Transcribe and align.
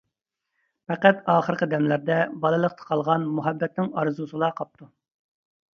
پەقەت 0.91 1.21
ئاخىرقى 1.33 1.67
دەملەردە 1.75 2.17
بالىلىقتا 2.47 2.89
قالغان 2.89 3.29
مۇھەببەتنىڭ 3.37 3.95
ئارزۇسىلا 3.99 4.55
قاپتۇ. 4.63 4.95